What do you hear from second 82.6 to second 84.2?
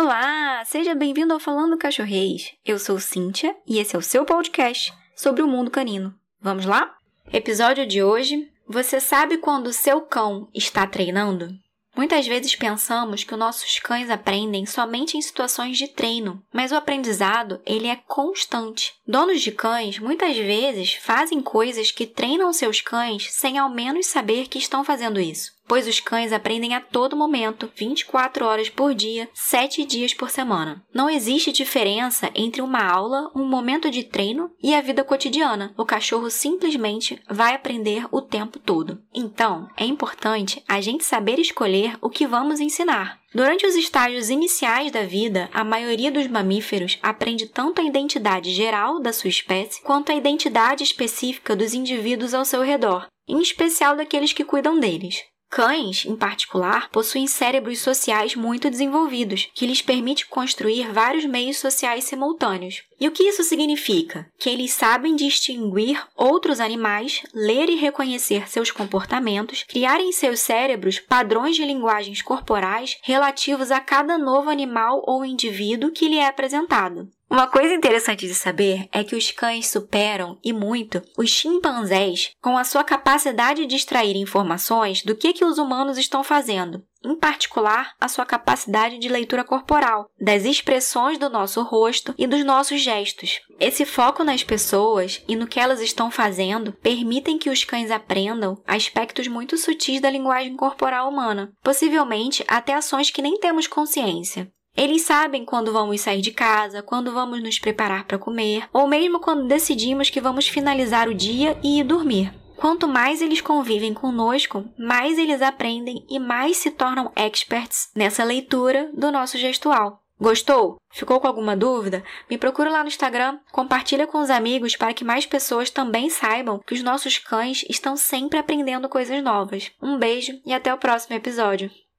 sua capacidade de extrair